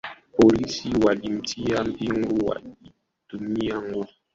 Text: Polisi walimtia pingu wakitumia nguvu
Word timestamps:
Polisi 0.37 0.89
walimtia 1.05 1.83
pingu 1.83 2.45
wakitumia 2.47 3.81
nguvu 3.81 4.07